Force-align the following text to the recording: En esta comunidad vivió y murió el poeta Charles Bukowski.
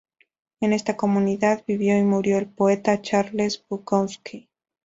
En 0.61 0.73
esta 0.73 0.97
comunidad 0.97 1.63
vivió 1.67 1.95
y 1.95 2.01
murió 2.01 2.39
el 2.39 2.47
poeta 2.47 2.99
Charles 3.03 3.63
Bukowski. 3.69 4.49